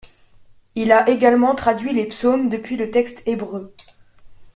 [0.73, 3.71] Il a également traduit les Psaumes depuis le texte hébreu.